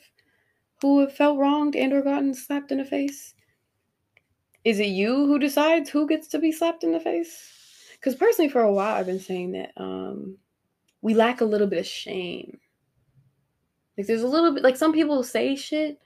who 0.81 0.99
have 0.99 1.13
felt 1.13 1.37
wronged 1.37 1.75
and 1.75 1.93
or 1.93 2.01
gotten 2.01 2.33
slapped 2.33 2.71
in 2.71 2.77
the 2.77 2.85
face? 2.85 3.33
Is 4.63 4.79
it 4.79 4.87
you 4.87 5.27
who 5.27 5.37
decides 5.39 5.89
who 5.89 6.07
gets 6.07 6.27
to 6.29 6.39
be 6.39 6.51
slapped 6.51 6.83
in 6.83 6.91
the 6.91 6.99
face? 6.99 7.51
Because 7.93 8.15
personally, 8.15 8.49
for 8.49 8.61
a 8.61 8.73
while, 8.73 8.95
I've 8.95 9.05
been 9.05 9.19
saying 9.19 9.51
that 9.53 9.71
um, 9.77 10.37
we 11.01 11.13
lack 11.13 11.41
a 11.41 11.45
little 11.45 11.67
bit 11.67 11.79
of 11.79 11.85
shame. 11.85 12.59
Like, 13.97 14.07
there's 14.07 14.23
a 14.23 14.27
little 14.27 14.53
bit, 14.53 14.63
like, 14.63 14.75
some 14.75 14.91
people 14.91 15.23
say 15.23 15.55
shit 15.55 15.99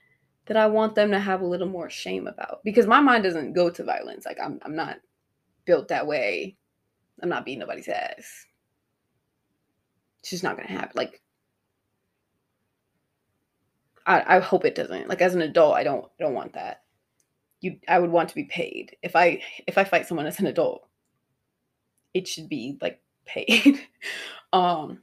that 0.46 0.56
I 0.56 0.66
want 0.66 0.94
them 0.94 1.10
to 1.10 1.18
have 1.18 1.40
a 1.40 1.46
little 1.46 1.68
more 1.68 1.90
shame 1.90 2.26
about 2.26 2.60
because 2.64 2.86
my 2.86 3.00
mind 3.00 3.24
doesn't 3.24 3.52
go 3.52 3.70
to 3.70 3.84
violence. 3.84 4.26
Like, 4.26 4.38
I'm, 4.42 4.60
I'm 4.62 4.76
not 4.76 4.98
built 5.64 5.88
that 5.88 6.06
way. 6.06 6.56
I'm 7.22 7.28
not 7.28 7.44
beating 7.44 7.60
nobody's 7.60 7.88
ass. 7.88 8.46
It's 10.20 10.30
just 10.30 10.42
not 10.42 10.56
gonna 10.56 10.68
happen. 10.68 10.92
Like, 10.94 11.22
I, 14.10 14.36
I 14.36 14.40
hope 14.40 14.64
it 14.64 14.74
doesn't. 14.74 15.08
Like, 15.08 15.22
as 15.22 15.34
an 15.34 15.42
adult, 15.42 15.76
I 15.76 15.84
don't, 15.84 16.04
I 16.04 16.22
don't 16.24 16.34
want 16.34 16.52
that. 16.54 16.82
You, 17.60 17.78
I 17.88 17.98
would 17.98 18.10
want 18.10 18.28
to 18.30 18.34
be 18.34 18.44
paid 18.44 18.96
if 19.02 19.14
I, 19.14 19.42
if 19.66 19.78
I 19.78 19.84
fight 19.84 20.06
someone 20.06 20.26
as 20.26 20.40
an 20.40 20.46
adult 20.46 20.86
it 22.14 22.26
should 22.28 22.48
be 22.48 22.78
like 22.80 23.00
paid. 23.24 23.80
um, 24.52 24.98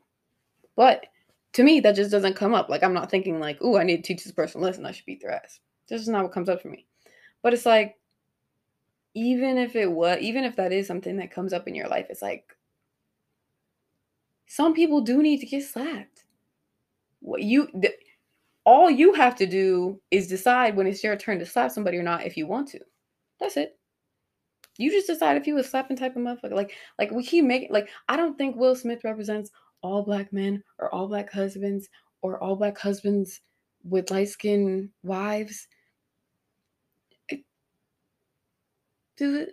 but 0.75 1.05
to 1.53 1.63
me, 1.63 1.79
that 1.79 1.95
just 1.95 2.11
doesn't 2.11 2.35
come 2.35 2.53
up. 2.53 2.69
Like 2.69 2.83
I'm 2.83 2.93
not 2.93 3.09
thinking 3.09 3.39
like, 3.39 3.57
oh, 3.61 3.77
I 3.77 3.83
need 3.83 3.97
to 3.97 4.03
teach 4.03 4.23
this 4.23 4.33
person 4.33 4.61
a 4.61 4.63
lesson. 4.63 4.85
I 4.85 4.91
should 4.91 5.05
beat 5.05 5.21
their 5.21 5.31
ass. 5.31 5.59
This 5.87 6.01
is 6.01 6.07
not 6.07 6.23
what 6.23 6.33
comes 6.33 6.49
up 6.49 6.61
for 6.61 6.67
me. 6.67 6.85
But 7.41 7.53
it's 7.53 7.65
like, 7.65 7.95
even 9.13 9.57
if 9.57 9.75
it 9.75 9.91
was, 9.91 10.19
even 10.21 10.43
if 10.43 10.55
that 10.57 10.71
is 10.71 10.85
something 10.85 11.17
that 11.17 11.31
comes 11.31 11.53
up 11.53 11.67
in 11.67 11.75
your 11.75 11.87
life, 11.87 12.07
it's 12.09 12.21
like 12.21 12.55
some 14.45 14.73
people 14.73 15.01
do 15.01 15.23
need 15.23 15.39
to 15.39 15.45
get 15.45 15.63
slapped. 15.63 16.25
What 17.21 17.41
you, 17.41 17.67
th- 17.81 17.99
all 18.67 18.91
you 18.91 19.13
have 19.13 19.33
to 19.33 19.45
do 19.45 19.97
is 20.11 20.27
decide 20.27 20.75
when 20.75 20.87
it's 20.87 21.01
your 21.01 21.15
turn 21.15 21.39
to 21.39 21.45
slap 21.45 21.71
somebody 21.71 21.97
or 21.97 22.03
not 22.03 22.25
if 22.25 22.35
you 22.35 22.45
want 22.45 22.67
to. 22.67 22.79
That's 23.39 23.55
it. 23.55 23.79
You 24.77 24.91
just 24.91 25.07
decide 25.07 25.37
if 25.37 25.47
you 25.47 25.57
a 25.57 25.63
slapping 25.63 25.95
type 25.95 26.17
of 26.17 26.21
motherfucker. 26.21 26.51
Like, 26.51 26.73
like 26.99 27.11
we 27.11 27.23
keep 27.23 27.45
making 27.45 27.71
like 27.71 27.87
I 28.09 28.17
don't 28.17 28.37
think 28.37 28.57
Will 28.57 28.75
Smith 28.75 29.05
represents 29.05 29.51
all 29.81 30.03
black 30.03 30.33
men 30.33 30.61
or 30.79 30.93
all 30.93 31.07
black 31.07 31.31
husbands 31.31 31.87
or 32.21 32.43
all 32.43 32.57
black 32.57 32.77
husbands 32.77 33.39
with 33.85 34.11
light 34.11 34.27
skinned 34.27 34.89
wives. 35.01 35.69
It, 37.29 37.45
dude, 39.15 39.51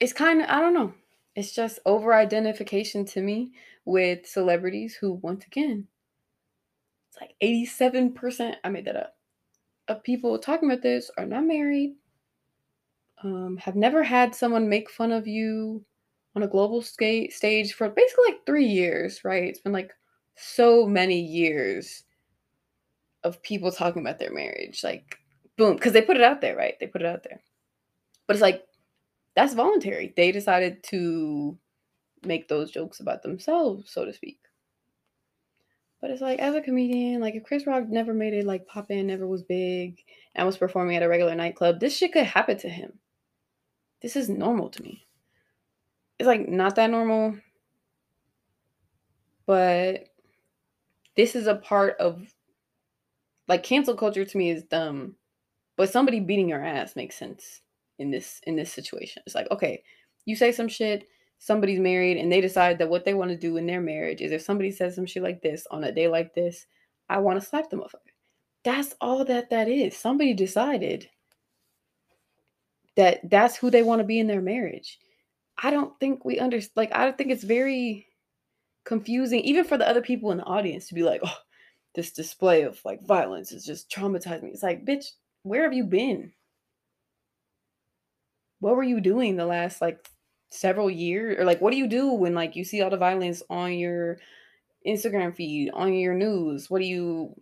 it's 0.00 0.12
kind 0.12 0.42
of 0.42 0.50
I 0.50 0.60
don't 0.60 0.74
know. 0.74 0.92
It's 1.34 1.54
just 1.54 1.78
over 1.86 2.12
identification 2.12 3.06
to 3.06 3.22
me 3.22 3.52
with 3.86 4.26
celebrities 4.26 4.98
who, 5.00 5.14
once 5.14 5.46
again, 5.46 5.88
it's 7.10 7.20
like 7.20 7.34
87%, 7.42 8.54
I 8.62 8.68
made 8.68 8.84
that 8.86 8.96
up, 8.96 9.16
of 9.88 10.02
people 10.02 10.38
talking 10.38 10.70
about 10.70 10.82
this 10.82 11.10
are 11.18 11.26
not 11.26 11.44
married, 11.44 11.94
um, 13.22 13.56
have 13.58 13.76
never 13.76 14.02
had 14.02 14.34
someone 14.34 14.68
make 14.68 14.90
fun 14.90 15.12
of 15.12 15.26
you 15.26 15.84
on 16.36 16.42
a 16.42 16.48
global 16.48 16.80
stage 16.80 17.72
for 17.72 17.88
basically 17.88 18.24
like 18.28 18.46
three 18.46 18.66
years, 18.66 19.24
right? 19.24 19.44
It's 19.44 19.60
been 19.60 19.72
like 19.72 19.92
so 20.36 20.86
many 20.86 21.20
years 21.20 22.04
of 23.24 23.42
people 23.42 23.72
talking 23.72 24.02
about 24.02 24.18
their 24.18 24.32
marriage. 24.32 24.82
Like, 24.84 25.18
boom, 25.56 25.74
because 25.74 25.92
they 25.92 26.02
put 26.02 26.16
it 26.16 26.22
out 26.22 26.40
there, 26.40 26.56
right? 26.56 26.74
They 26.78 26.86
put 26.86 27.02
it 27.02 27.08
out 27.08 27.24
there. 27.24 27.42
But 28.26 28.36
it's 28.36 28.42
like, 28.42 28.62
that's 29.34 29.54
voluntary. 29.54 30.14
They 30.16 30.32
decided 30.32 30.82
to 30.84 31.58
make 32.24 32.48
those 32.48 32.70
jokes 32.70 33.00
about 33.00 33.22
themselves, 33.22 33.90
so 33.90 34.04
to 34.04 34.12
speak. 34.12 34.38
But 36.00 36.10
it's 36.10 36.22
like, 36.22 36.38
as 36.38 36.54
a 36.54 36.62
comedian, 36.62 37.20
like 37.20 37.34
if 37.34 37.44
Chris 37.44 37.66
Rock 37.66 37.88
never 37.88 38.14
made 38.14 38.32
it 38.32 38.46
like 38.46 38.66
pop 38.66 38.90
in, 38.90 39.08
never 39.08 39.26
was 39.26 39.42
big, 39.42 40.02
and 40.34 40.46
was 40.46 40.56
performing 40.56 40.96
at 40.96 41.02
a 41.02 41.08
regular 41.08 41.34
nightclub, 41.34 41.78
this 41.80 41.96
shit 41.96 42.12
could 42.12 42.24
happen 42.24 42.56
to 42.58 42.68
him 42.68 42.98
this 44.00 44.16
is 44.16 44.28
normal 44.28 44.70
to 44.70 44.82
me. 44.82 45.06
It's 46.18 46.26
like 46.26 46.48
not 46.48 46.76
that 46.76 46.90
normal, 46.90 47.36
but 49.46 50.08
this 51.16 51.34
is 51.34 51.46
a 51.46 51.54
part 51.54 51.96
of 51.98 52.22
like 53.48 53.62
cancel 53.62 53.96
culture 53.96 54.24
to 54.24 54.38
me 54.38 54.50
is 54.50 54.64
dumb, 54.64 55.16
but 55.76 55.90
somebody 55.90 56.20
beating 56.20 56.48
your 56.48 56.64
ass 56.64 56.96
makes 56.96 57.16
sense 57.16 57.62
in 57.98 58.10
this 58.10 58.40
in 58.46 58.56
this 58.56 58.72
situation. 58.72 59.22
It's 59.26 59.34
like, 59.34 59.50
okay, 59.50 59.82
you 60.24 60.36
say 60.36 60.52
some 60.52 60.68
shit, 60.68 61.06
somebody's 61.40 61.80
married 61.80 62.18
and 62.18 62.30
they 62.30 62.40
decide 62.40 62.78
that 62.78 62.88
what 62.88 63.04
they 63.04 63.14
want 63.14 63.30
to 63.30 63.36
do 63.36 63.56
in 63.56 63.66
their 63.66 63.80
marriage 63.80 64.20
is 64.20 64.30
if 64.30 64.42
somebody 64.42 64.70
says 64.70 64.94
some 64.94 65.06
shit 65.06 65.22
like 65.22 65.42
this 65.42 65.66
on 65.70 65.82
a 65.82 65.90
day 65.90 66.06
like 66.06 66.34
this, 66.34 66.66
I 67.08 67.18
want 67.18 67.40
to 67.40 67.46
slap 67.46 67.70
the 67.70 67.76
motherfucker. 67.76 68.12
That's 68.62 68.94
all 69.00 69.24
that 69.24 69.50
that 69.50 69.66
is. 69.66 69.96
Somebody 69.96 70.34
decided 70.34 71.08
that 72.96 73.20
that's 73.28 73.56
who 73.56 73.70
they 73.70 73.82
want 73.82 74.00
to 74.00 74.06
be 74.06 74.18
in 74.18 74.26
their 74.26 74.42
marriage. 74.42 74.98
I 75.62 75.70
don't 75.70 75.98
think 75.98 76.24
we 76.24 76.38
understand. 76.38 76.72
Like, 76.76 76.94
I 76.94 77.10
think 77.10 77.30
it's 77.30 77.42
very 77.42 78.06
confusing, 78.84 79.40
even 79.40 79.64
for 79.64 79.78
the 79.78 79.88
other 79.88 80.02
people 80.02 80.32
in 80.32 80.38
the 80.38 80.44
audience, 80.44 80.88
to 80.88 80.94
be 80.94 81.02
like, 81.02 81.22
"Oh, 81.24 81.36
this 81.94 82.12
display 82.12 82.62
of 82.62 82.80
like 82.84 83.02
violence 83.06 83.50
is 83.52 83.64
just 83.64 83.90
traumatizing 83.90 84.42
me." 84.42 84.50
It's 84.50 84.62
like, 84.62 84.84
bitch, 84.84 85.06
where 85.42 85.62
have 85.62 85.72
you 85.72 85.84
been? 85.84 86.32
What 88.60 88.76
were 88.76 88.82
you 88.82 89.00
doing 89.00 89.36
the 89.36 89.46
last 89.46 89.80
like 89.80 90.06
several 90.50 90.90
years, 90.90 91.38
or 91.38 91.44
like, 91.44 91.60
what 91.60 91.70
do 91.70 91.78
you 91.78 91.86
do 91.86 92.12
when 92.12 92.34
like 92.34 92.56
you 92.56 92.64
see 92.64 92.82
all 92.82 92.90
the 92.90 92.96
violence 92.96 93.42
on 93.48 93.72
your 93.74 94.18
Instagram 94.86 95.34
feed, 95.34 95.70
on 95.72 95.94
your 95.94 96.14
news? 96.14 96.68
What 96.68 96.80
do 96.80 96.86
you? 96.86 97.40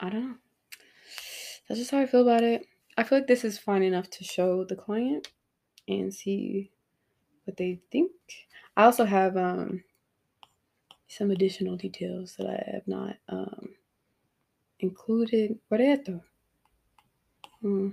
I 0.00 0.10
don't 0.10 0.28
know. 0.28 0.34
That's 1.68 1.80
just 1.80 1.90
how 1.90 1.98
I 1.98 2.06
feel 2.06 2.22
about 2.22 2.42
it. 2.42 2.66
I 2.96 3.04
feel 3.04 3.18
like 3.18 3.26
this 3.26 3.44
is 3.44 3.58
fine 3.58 3.82
enough 3.82 4.10
to 4.10 4.24
show 4.24 4.64
the 4.64 4.76
client 4.76 5.28
and 5.86 6.12
see 6.12 6.70
what 7.44 7.56
they 7.56 7.80
think. 7.90 8.12
I 8.76 8.84
also 8.84 9.04
have 9.04 9.36
um, 9.36 9.82
some 11.08 11.30
additional 11.30 11.76
details 11.76 12.36
that 12.38 12.46
I 12.46 12.70
have 12.72 12.86
not 12.86 13.16
um, 13.28 13.70
included. 14.80 15.58
Where 15.68 15.78
they 15.78 15.92
at 15.92 16.04
though? 16.04 16.22
Hmm. 17.60 17.90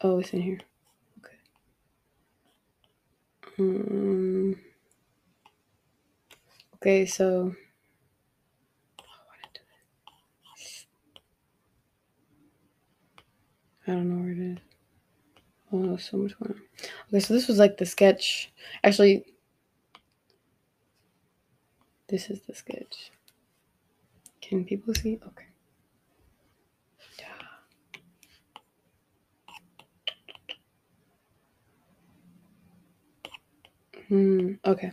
Oh, 0.00 0.20
it's 0.20 0.32
in 0.32 0.42
here. 0.42 0.60
Okay. 1.18 1.36
Um. 3.58 4.56
Okay, 6.76 7.04
so. 7.06 7.54
I 13.86 13.92
don't 13.92 14.08
know 14.10 14.22
where 14.22 14.32
it 14.32 14.38
is. 14.38 14.58
Oh, 15.72 15.96
so 15.96 16.18
much 16.18 16.34
more. 16.40 16.54
Okay, 17.08 17.20
so 17.20 17.34
this 17.34 17.48
was 17.48 17.58
like 17.58 17.78
the 17.78 17.86
sketch. 17.86 18.52
Actually, 18.84 19.24
this 22.08 22.30
is 22.30 22.42
the 22.42 22.54
sketch. 22.54 23.10
Can 24.40 24.64
people 24.64 24.94
see? 24.94 25.18
Okay. 25.26 25.47
Hmm. 34.08 34.54
Okay. 34.64 34.92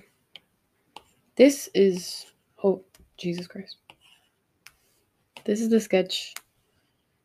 This 1.35 1.69
is 1.73 2.25
oh 2.63 2.83
Jesus 3.17 3.47
Christ. 3.47 3.77
This 5.45 5.61
is 5.61 5.69
the 5.69 5.79
sketch. 5.79 6.33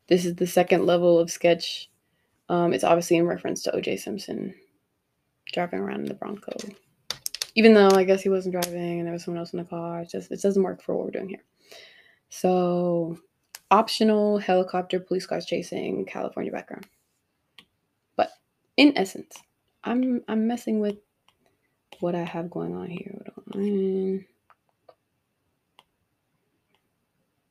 This 0.07 0.25
is 0.25 0.35
the 0.35 0.47
second 0.47 0.85
level 0.85 1.19
of 1.19 1.31
sketch. 1.31 1.89
Um, 2.49 2.73
it's 2.73 2.83
obviously 2.83 3.17
in 3.17 3.25
reference 3.25 3.63
to 3.63 3.75
O.J. 3.75 3.97
Simpson 3.97 4.53
driving 5.53 5.79
around 5.79 6.01
in 6.01 6.05
the 6.05 6.13
Bronco. 6.13 6.51
Even 7.55 7.73
though 7.73 7.89
I 7.91 8.03
guess 8.03 8.21
he 8.21 8.29
wasn't 8.29 8.53
driving 8.53 8.99
and 8.99 9.05
there 9.05 9.13
was 9.13 9.23
someone 9.23 9.39
else 9.39 9.53
in 9.53 9.59
the 9.59 9.65
car, 9.65 10.01
it 10.01 10.09
just 10.09 10.31
it 10.31 10.41
doesn't 10.41 10.63
work 10.63 10.81
for 10.81 10.95
what 10.95 11.05
we're 11.05 11.11
doing 11.11 11.29
here. 11.29 11.43
So, 12.29 13.17
optional 13.69 14.37
helicopter 14.37 14.99
police 14.99 15.25
cars 15.25 15.45
chasing 15.45 16.05
California 16.05 16.51
background. 16.51 16.87
But 18.15 18.31
in 18.77 18.93
essence, 18.97 19.37
I'm 19.83 20.21
I'm 20.27 20.47
messing 20.47 20.79
with 20.79 20.97
what 22.01 22.15
I 22.15 22.23
have 22.23 22.49
going 22.49 22.75
on 22.75 22.89
here. 22.89 23.21
On. 23.53 24.25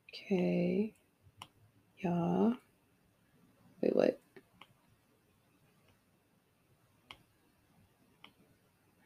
Okay. 0.09 0.93
Yeah. 2.03 2.53
Wait, 3.81 3.95
what? 3.95 4.19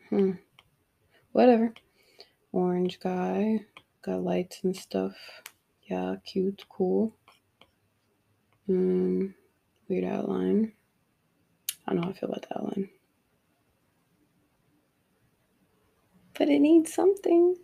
Hmm. 0.10 0.32
Whatever. 1.32 1.74
Orange 2.52 3.00
guy. 3.00 3.65
Got 4.02 4.24
lights 4.24 4.60
and 4.63 4.76
stuff. 4.76 5.15
Yeah, 5.84 6.15
cute, 6.26 6.65
cool. 6.69 7.15
Hmm. 8.65 9.28
Weird 9.88 10.06
outline. 10.06 10.74
I 11.88 11.93
don't 11.93 12.02
know 12.02 12.08
how 12.08 12.10
I 12.10 12.13
feel 12.13 12.30
about 12.30 12.41
that 12.43 12.58
outline. 12.58 12.89
But 16.38 16.50
it 16.50 16.60
needs 16.60 16.93
something. 16.93 17.56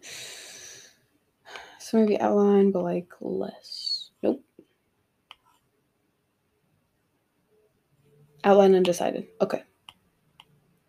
So 1.79 1.97
maybe 1.97 2.19
outline, 2.19 2.71
but 2.71 2.83
like 2.83 3.09
less. 3.19 4.11
Nope. 4.23 4.43
Outline 8.43 8.75
undecided. 8.75 9.27
Okay. 9.41 9.63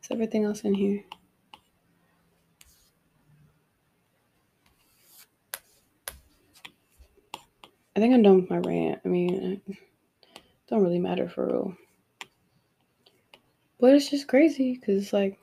Is 0.03 0.11
everything 0.11 0.45
else 0.45 0.61
in 0.61 0.75
here? 0.75 1.03
I 7.95 8.01
think 8.01 8.15
I'm 8.15 8.23
done 8.23 8.41
with 8.41 8.51
my 8.51 8.59
rant. 8.59 9.01
I 9.05 9.09
mean, 9.09 9.61
it 9.69 9.77
don't 10.69 10.83
really 10.83 10.99
matter 10.99 11.29
for 11.29 11.47
real. 11.47 11.77
But 13.79 13.95
it's 13.95 14.09
just 14.09 14.29
crazy 14.29 14.79
because, 14.79 15.03
it's 15.03 15.13
like, 15.13 15.39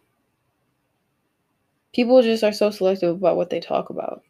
people 1.93 2.21
just 2.21 2.43
are 2.43 2.52
so 2.52 2.69
selective 2.69 3.15
about 3.17 3.38
what 3.38 3.49
they 3.49 3.60
talk 3.60 3.89
about. 3.89 4.23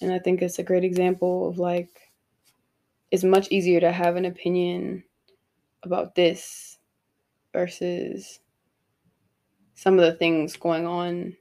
And 0.00 0.12
I 0.12 0.18
think 0.18 0.42
it's 0.42 0.58
a 0.58 0.64
great 0.64 0.84
example 0.84 1.48
of 1.48 1.58
like, 1.58 2.12
it's 3.10 3.24
much 3.24 3.48
easier 3.50 3.80
to 3.80 3.90
have 3.90 4.16
an 4.16 4.24
opinion 4.24 5.04
about 5.82 6.14
this 6.14 6.78
versus 7.52 8.40
some 9.74 9.98
of 9.98 10.04
the 10.04 10.12
things 10.12 10.56
going 10.56 10.86
on 10.86 11.36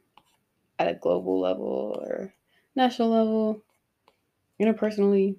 at 0.79 0.87
a 0.87 0.93
global 0.93 1.39
level 1.39 2.01
or 2.01 2.33
national 2.75 3.09
level, 3.09 3.63
interpersonally. 4.61 5.35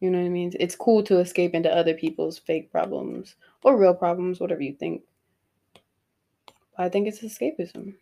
You 0.00 0.10
know 0.10 0.18
what 0.18 0.26
I 0.26 0.30
mean? 0.30 0.52
It's 0.60 0.76
cool 0.76 1.02
to 1.04 1.20
escape 1.20 1.54
into 1.54 1.74
other 1.74 1.94
people's 1.94 2.38
fake 2.38 2.70
problems 2.70 3.36
or 3.62 3.78
real 3.78 3.94
problems, 3.94 4.38
whatever 4.38 4.62
you 4.62 4.74
think. 4.74 5.02
But 6.76 6.84
I 6.84 6.88
think 6.88 7.08
it's 7.08 7.20
escapism. 7.20 7.94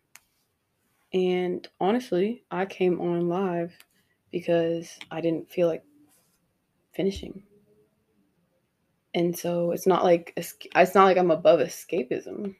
And 1.14 1.66
honestly, 1.80 2.44
I 2.50 2.64
came 2.66 3.00
on 3.00 3.28
live 3.28 3.76
because 4.30 4.98
I 5.10 5.20
didn't 5.20 5.50
feel 5.50 5.68
like 5.68 5.84
finishing. 6.94 7.42
And 9.14 9.36
so 9.36 9.72
it's 9.72 9.86
not 9.86 10.04
like 10.04 10.32
it's 10.36 10.94
not 10.94 11.04
like 11.04 11.18
I'm 11.18 11.30
above 11.30 11.60
escapism. 11.60 12.56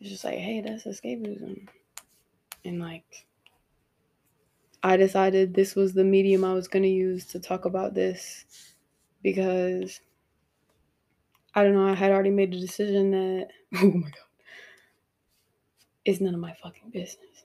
It's 0.00 0.10
just 0.10 0.24
like, 0.24 0.38
hey, 0.38 0.60
that's 0.60 0.84
escapism. 0.84 1.68
And 2.64 2.80
like 2.80 3.26
I 4.82 4.96
decided 4.96 5.54
this 5.54 5.74
was 5.76 5.92
the 5.92 6.04
medium 6.04 6.44
I 6.44 6.54
was 6.54 6.66
going 6.66 6.82
to 6.82 6.88
use 6.88 7.26
to 7.26 7.38
talk 7.38 7.64
about 7.64 7.94
this 7.94 8.44
because 9.22 10.00
I 11.54 11.62
don't 11.62 11.74
know, 11.74 11.86
I 11.86 11.94
had 11.94 12.10
already 12.10 12.30
made 12.30 12.54
a 12.54 12.60
decision 12.60 13.10
that 13.10 13.48
oh 13.76 13.86
my 13.86 14.08
god. 14.08 14.29
It's 16.04 16.20
none 16.20 16.34
of 16.34 16.40
my 16.40 16.54
fucking 16.62 16.90
business. 16.90 17.44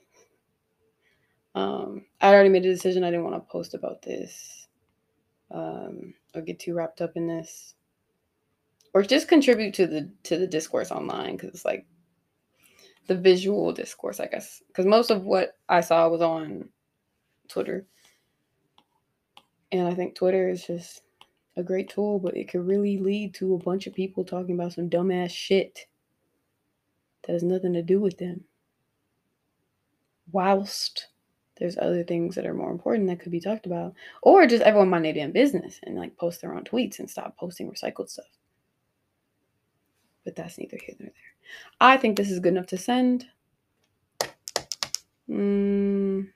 Um, 1.54 2.04
I 2.20 2.32
already 2.32 2.48
made 2.50 2.66
a 2.66 2.72
decision 2.72 3.02
I 3.02 3.10
didn't 3.10 3.24
want 3.24 3.36
to 3.36 3.52
post 3.52 3.74
about 3.74 4.02
this 4.02 4.68
um, 5.50 6.14
or 6.34 6.42
get 6.42 6.58
too 6.58 6.74
wrapped 6.74 7.00
up 7.00 7.12
in 7.16 7.26
this 7.26 7.74
or 8.92 9.02
just 9.02 9.28
contribute 9.28 9.74
to 9.74 9.86
the 9.86 10.10
to 10.22 10.38
the 10.38 10.46
discourse 10.46 10.90
online 10.90 11.32
because 11.32 11.50
it's 11.50 11.64
like 11.64 11.86
the 13.06 13.14
visual 13.14 13.72
discourse, 13.72 14.20
I 14.20 14.26
guess. 14.26 14.62
Because 14.68 14.86
most 14.86 15.10
of 15.10 15.22
what 15.24 15.52
I 15.68 15.80
saw 15.80 16.08
was 16.08 16.22
on 16.22 16.70
Twitter, 17.48 17.86
and 19.72 19.86
I 19.86 19.94
think 19.94 20.14
Twitter 20.14 20.48
is 20.48 20.66
just 20.66 21.02
a 21.56 21.62
great 21.62 21.88
tool, 21.88 22.18
but 22.18 22.36
it 22.36 22.48
could 22.48 22.66
really 22.66 22.98
lead 22.98 23.34
to 23.34 23.54
a 23.54 23.58
bunch 23.58 23.86
of 23.86 23.94
people 23.94 24.24
talking 24.24 24.54
about 24.54 24.72
some 24.72 24.90
dumbass 24.90 25.30
shit 25.30 25.86
that 27.26 27.32
has 27.32 27.42
nothing 27.42 27.74
to 27.74 27.82
do 27.82 28.00
with 28.00 28.18
them. 28.18 28.44
Whilst 30.32 31.08
there's 31.58 31.78
other 31.78 32.04
things 32.04 32.34
that 32.34 32.46
are 32.46 32.54
more 32.54 32.70
important 32.70 33.08
that 33.08 33.20
could 33.20 33.32
be 33.32 33.40
talked 33.40 33.66
about. 33.66 33.94
Or 34.22 34.46
just 34.46 34.62
everyone 34.62 34.90
mind 34.90 35.04
their 35.04 35.14
damn 35.14 35.32
business 35.32 35.80
and 35.82 35.96
like 35.96 36.16
post 36.16 36.40
their 36.40 36.54
own 36.54 36.64
tweets 36.64 36.98
and 36.98 37.10
stop 37.10 37.36
posting 37.36 37.70
recycled 37.70 38.10
stuff. 38.10 38.26
But 40.24 40.36
that's 40.36 40.58
neither 40.58 40.78
here 40.84 40.96
nor 40.98 41.08
there. 41.08 41.34
I 41.80 41.96
think 41.96 42.16
this 42.16 42.30
is 42.30 42.40
good 42.40 42.52
enough 42.52 42.66
to 42.66 42.76
send. 42.76 43.26
Mm. 45.30 46.28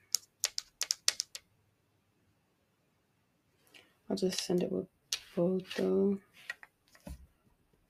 I'll 4.09 4.15
just 4.15 4.43
send 4.43 4.63
it 4.63 4.71
with 4.71 4.87
photo. 5.35 6.17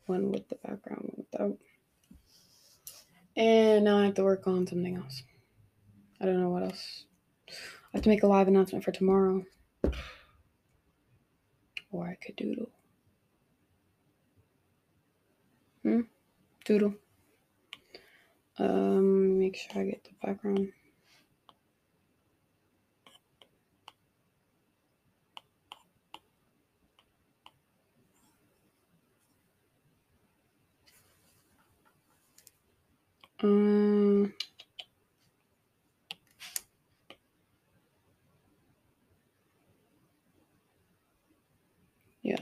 One 0.06 0.32
with 0.32 0.50
the 0.50 0.56
background, 0.56 1.14
one 1.14 1.26
without. 1.32 1.58
And 3.36 3.86
now 3.86 3.98
I 3.98 4.06
have 4.06 4.16
to 4.16 4.24
work 4.24 4.48
on 4.48 4.68
something 4.68 4.98
else. 4.98 5.24
I 6.20 6.26
don't 6.26 6.40
know 6.40 6.50
what 6.50 6.64
else 6.64 7.06
I 7.50 7.54
have 7.98 8.04
to 8.04 8.10
make 8.10 8.24
a 8.24 8.28
live 8.28 8.48
announcement 8.48 8.84
for 8.84 8.92
tomorrow. 8.92 9.44
Or 11.92 12.08
I 12.08 12.16
could 12.16 12.36
doodle. 12.36 12.70
Hmm? 15.84 16.02
Doodle. 16.64 16.94
Um, 18.60 19.40
make 19.40 19.56
sure 19.56 19.82
I 19.82 19.86
get 19.86 20.04
the 20.04 20.12
background. 20.26 20.72
Um, 33.44 34.34
yeah, 42.22 42.36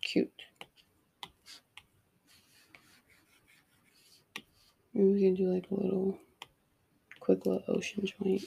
cute. 0.00 0.30
Maybe 4.94 5.12
we 5.12 5.20
can 5.20 5.34
do 5.34 5.52
like 5.52 5.66
a 5.70 5.74
little 5.74 6.18
quick 7.20 7.44
little 7.46 7.62
ocean 7.68 8.04
joint. 8.06 8.42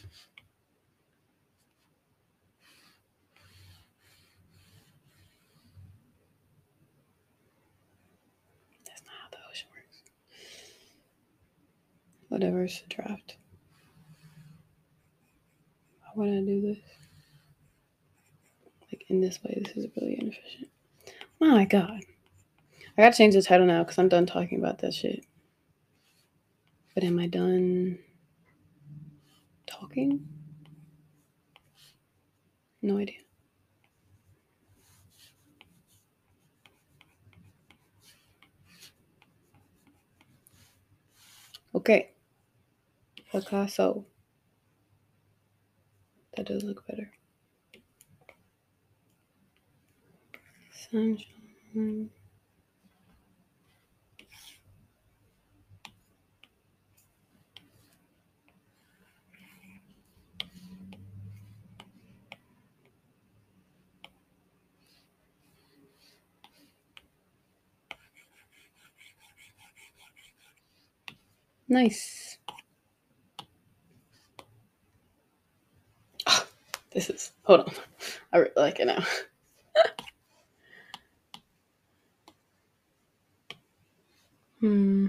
That's 8.85 9.01
not 9.05 9.13
how 9.21 9.29
the 9.31 9.37
ocean 9.49 9.67
works. 9.75 10.01
Whatever, 12.29 12.63
it's 12.63 12.81
a 12.81 12.87
draft. 12.93 13.37
Why 16.13 16.25
would 16.25 16.37
I 16.37 16.41
do 16.45 16.61
this? 16.61 16.79
Like 18.91 19.05
in 19.09 19.21
this 19.21 19.39
way, 19.43 19.61
this 19.63 19.75
is 19.75 19.87
really 19.95 20.19
inefficient. 20.19 20.69
Oh 21.41 21.51
my 21.51 21.65
God. 21.65 22.01
I 22.97 23.01
gotta 23.01 23.15
change 23.17 23.35
the 23.35 23.41
title 23.41 23.67
now 23.67 23.83
because 23.83 23.97
I'm 23.97 24.09
done 24.09 24.25
talking 24.25 24.59
about 24.59 24.79
that 24.79 24.93
shit. 24.93 25.25
But 26.93 27.03
am 27.03 27.19
I 27.19 27.27
done 27.27 27.99
talking? 29.67 30.25
No 32.81 32.97
idea. 32.97 33.19
Okay. 41.73 42.11
Picasso. 43.31 44.05
That 46.37 46.47
does 46.47 46.63
look 46.63 46.85
better. 46.87 47.11
Sunshine. 50.71 52.11
Nice. 71.67 72.37
Ah, 76.27 76.47
this 76.95 77.09
is, 77.09 77.31
hold 77.43 77.59
on. 77.59 77.73
I 78.31 78.37
really 78.37 78.51
like 78.55 78.79
it 78.79 78.85
now. 78.85 79.03
hmm. 84.61 85.07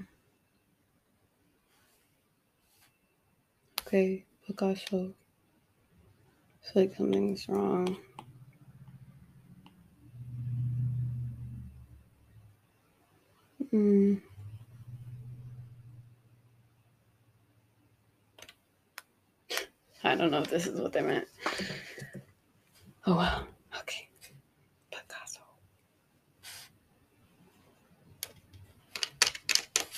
Okay, 3.86 4.24
Picasso. 4.44 5.14
It's 6.60 6.74
like 6.74 6.96
something's 6.96 7.48
wrong. 7.48 7.96
Hmm. 13.70 14.14
I 20.02 20.05
don't 20.16 20.30
know 20.30 20.40
if 20.40 20.50
this 20.50 20.66
is 20.66 20.80
what 20.80 20.92
they 20.92 21.02
meant. 21.02 21.26
Oh 23.06 23.16
well. 23.16 23.46
Okay. 23.80 24.08
Picasso. 24.90 25.40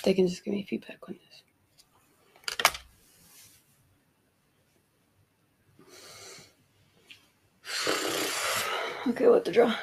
They 0.04 0.14
can 0.14 0.28
just 0.28 0.44
give 0.44 0.54
me 0.54 0.64
feedback 0.68 0.98
on 1.08 1.14
this. 1.14 1.42
Okay, 9.08 9.28
what 9.28 9.44
to 9.46 9.52
draw? 9.52 9.74